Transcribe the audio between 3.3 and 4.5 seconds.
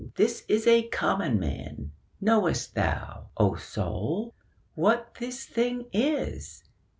O soul,